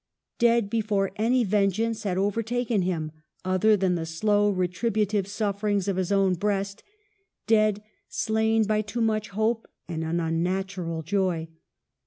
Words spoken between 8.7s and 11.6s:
too much hope, and an unnatural joy.